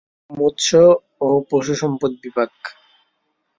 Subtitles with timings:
[0.31, 0.71] মৎস্য
[1.21, 2.51] ও পশু সম্পদ বিভাগ।